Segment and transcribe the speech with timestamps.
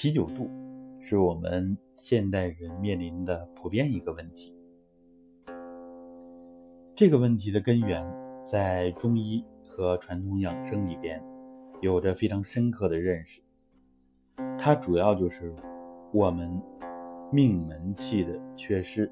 [0.00, 0.48] 啤酒肚
[1.00, 4.54] 是我们现代人面临的普遍一个问题。
[6.94, 8.08] 这个问题的根源
[8.46, 11.20] 在中医和传统养生里边
[11.80, 13.42] 有着非常深刻的认识。
[14.56, 15.52] 它主要就是
[16.12, 16.48] 我们
[17.32, 19.10] 命门气的缺失。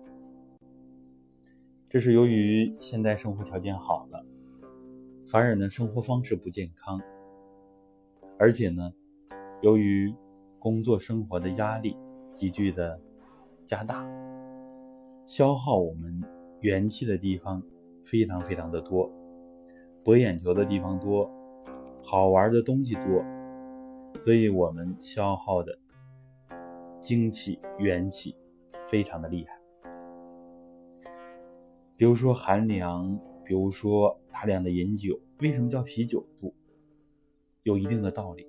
[1.89, 4.25] 这是由于现代生活条件好了，
[5.27, 7.01] 反而呢生活方式不健康，
[8.39, 8.93] 而且呢
[9.63, 10.15] 由于
[10.67, 11.97] 工作生活的压力
[12.35, 13.01] 急剧的
[13.65, 14.05] 加大，
[15.25, 16.21] 消耗我们
[16.59, 17.63] 元气的地方
[18.05, 19.09] 非常非常的多，
[20.03, 21.31] 博眼球的地方多，
[22.03, 23.25] 好玩的东西多，
[24.19, 25.79] 所以我们消耗的
[27.01, 28.35] 精气元气
[28.89, 29.57] 非常的厉害。
[31.97, 36.53] 比如说寒凉，比如说大量的饮酒，为什么叫啤酒肚？
[37.63, 38.45] 有一定的道理。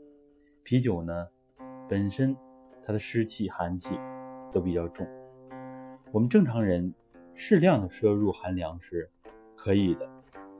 [0.63, 1.27] 啤酒呢？
[1.87, 2.35] 本身
[2.83, 3.97] 它的湿气、寒气
[4.51, 5.07] 都比较重，
[6.11, 6.93] 我们正常人
[7.33, 9.09] 适量的摄入寒凉是
[9.55, 10.09] 可以的，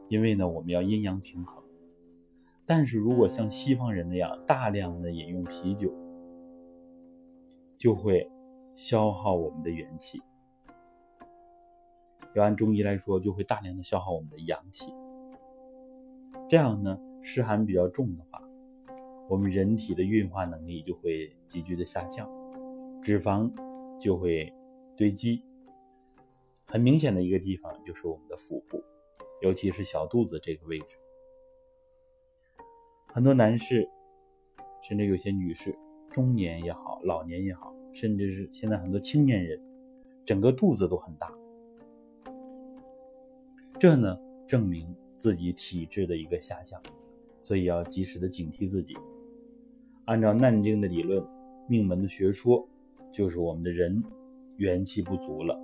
[0.08, 1.64] 因为呢我们要阴阳平衡。
[2.66, 5.92] 但是如果像西方人那样大量的饮用啤酒，
[7.78, 8.30] 就会
[8.76, 10.22] 消耗我们的元气。
[12.34, 14.94] 要按中医来说，就会大量的消耗我们的阳气。
[16.48, 18.42] 这样呢，湿寒比较重的话。
[19.30, 22.30] 我们人体的运化能力就会急剧的下降，
[23.02, 23.52] 脂肪
[24.00, 24.54] 就会
[24.96, 25.44] 堆积。
[26.66, 28.84] 很明显的一个地方就是我们的腹部，
[29.42, 30.98] 尤其是小肚子这个位置。
[33.08, 33.90] 很多男士，
[34.82, 35.78] 甚至有些女士，
[36.12, 39.62] 中年也好，老年也好，甚至是现在很多青年人，
[40.26, 41.34] 整个肚子都很大。
[43.80, 44.18] 这呢，
[44.48, 46.82] 证明自己体质的一个下降，
[47.40, 48.96] 所以要及时的警惕自己。
[50.08, 51.22] 按照《难经》的理论，
[51.68, 52.66] 命门的学说，
[53.12, 54.02] 就是我们的人
[54.56, 55.60] 元气不足了，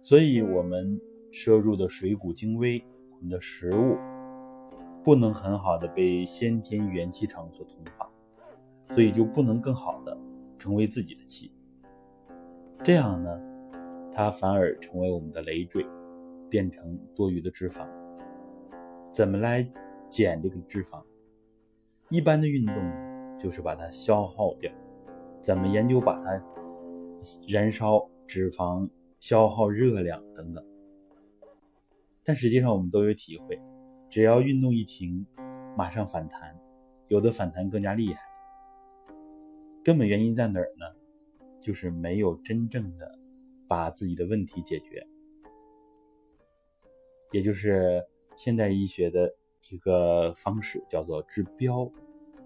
[0.00, 3.96] 所以我们摄入的水谷精微，我们的食物
[5.04, 8.10] 不能很好的被先天元气场所同化，
[8.88, 10.18] 所以就不能更好的
[10.58, 11.52] 成为自己的气。
[12.82, 13.40] 这样呢，
[14.10, 15.86] 它反而成为我们的累赘，
[16.50, 17.86] 变成多余的脂肪。
[19.12, 19.64] 怎么来
[20.10, 21.00] 减这个脂肪？
[22.08, 23.11] 一般的运动。
[23.42, 24.72] 就是把它消耗掉，
[25.40, 26.40] 怎么研究把它
[27.48, 28.88] 燃烧脂肪、
[29.18, 30.64] 消耗热量等等。
[32.22, 33.60] 但实际上我们都有体会，
[34.08, 35.26] 只要运动一停，
[35.76, 36.56] 马上反弹，
[37.08, 38.20] 有的反弹更加厉害。
[39.82, 40.86] 根本原因在哪儿呢？
[41.58, 43.18] 就是没有真正的
[43.66, 45.04] 把自己的问题解决，
[47.32, 49.34] 也就是现代医学的
[49.70, 51.90] 一个方式，叫做治标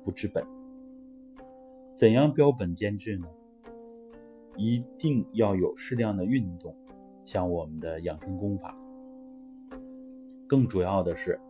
[0.02, 0.42] 不治本。
[1.96, 3.26] 怎样标本兼治呢？
[4.54, 6.76] 一定要有适量的运动，
[7.24, 8.76] 像我们的养生功法。
[10.46, 11.40] 更主要的是，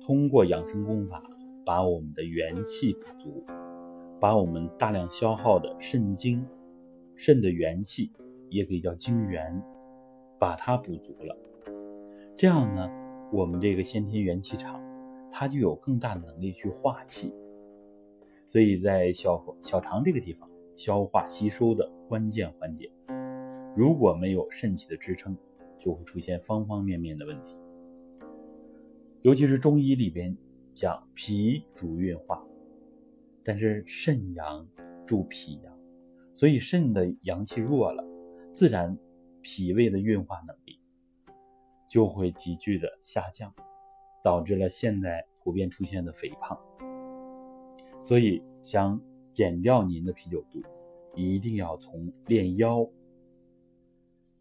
[0.00, 1.20] 通过养生功法，
[1.66, 3.44] 把我们的元气补足，
[4.20, 6.46] 把我们大量消耗的肾精、
[7.16, 8.12] 肾的元气，
[8.48, 9.60] 也可以叫精元，
[10.38, 11.36] 把它补足了。
[12.36, 12.88] 这样呢，
[13.32, 14.80] 我们这个先天元气场，
[15.32, 17.34] 它就有更大的能力去化气。
[18.50, 22.90] 所以在小小肠这个地方，消化吸收的关键环节，
[23.76, 25.36] 如果没有肾气的支撑，
[25.78, 27.56] 就会出现方方面面的问题。
[29.22, 30.36] 尤其是中医里边
[30.72, 32.44] 讲脾主运化，
[33.44, 34.66] 但是肾阳
[35.06, 35.72] 助脾阳，
[36.34, 38.04] 所以肾的阳气弱了，
[38.52, 38.98] 自然
[39.42, 40.80] 脾胃的运化能力
[41.88, 43.54] 就会急剧的下降，
[44.24, 46.58] 导致了现在普遍出现的肥胖。
[48.02, 49.00] 所以，想
[49.32, 50.62] 减掉您的啤酒肚，
[51.14, 52.90] 一定要从练腰、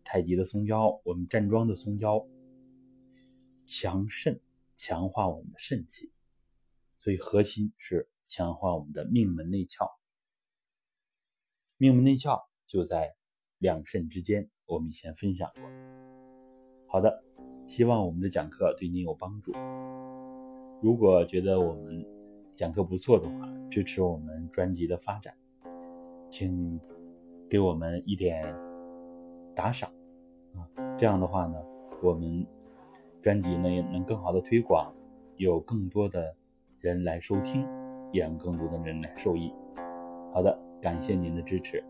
[0.03, 2.25] 太极的松腰，我们站桩的松腰，
[3.65, 4.39] 强肾，
[4.75, 6.11] 强化我们的肾气。
[6.97, 9.89] 所以，核心是强化我们的命门内窍。
[11.77, 13.15] 命门内窍就在
[13.57, 15.63] 两肾之间，我们以前分享过。
[16.87, 17.23] 好的，
[17.67, 19.51] 希望我们的讲课对您有帮助。
[20.81, 22.05] 如果觉得我们，
[22.59, 25.33] 讲课不错的话，支持我们专辑的发展，
[26.29, 26.77] 请
[27.49, 28.53] 给我们一点
[29.55, 29.89] 打赏
[30.53, 30.67] 啊！
[30.97, 31.55] 这样的话呢，
[32.03, 32.45] 我们
[33.21, 34.93] 专辑呢也能更好的推广，
[35.37, 36.35] 有更多的
[36.81, 37.65] 人来收听，
[38.11, 39.53] 也让更多的人来受益。
[40.33, 41.81] 好的，感谢您的支持。